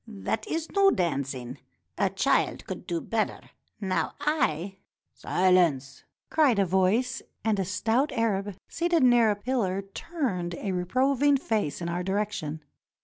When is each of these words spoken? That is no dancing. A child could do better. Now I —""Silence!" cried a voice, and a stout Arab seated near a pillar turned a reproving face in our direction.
That 0.07 0.47
is 0.47 0.71
no 0.71 0.89
dancing. 0.89 1.59
A 1.95 2.09
child 2.09 2.65
could 2.65 2.87
do 2.87 2.99
better. 2.99 3.51
Now 3.79 4.15
I 4.19 4.77
—""Silence!" 5.13 6.05
cried 6.31 6.57
a 6.57 6.65
voice, 6.65 7.21
and 7.45 7.59
a 7.59 7.65
stout 7.65 8.11
Arab 8.13 8.55
seated 8.67 9.03
near 9.03 9.29
a 9.29 9.35
pillar 9.35 9.83
turned 9.83 10.55
a 10.55 10.71
reproving 10.71 11.37
face 11.37 11.81
in 11.83 11.87
our 11.87 12.01
direction. 12.01 12.63